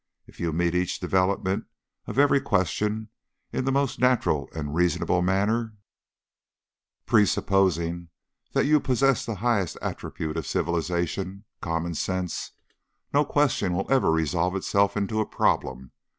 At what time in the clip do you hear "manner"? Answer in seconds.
5.21-5.75